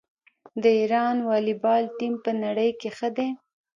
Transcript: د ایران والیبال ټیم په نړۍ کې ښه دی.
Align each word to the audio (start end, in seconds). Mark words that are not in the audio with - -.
د 0.61 0.63
ایران 0.79 1.17
والیبال 1.29 1.83
ټیم 1.97 2.13
په 2.23 2.31
نړۍ 2.43 2.69
کې 2.79 2.89
ښه 2.97 3.09
دی. 3.17 3.29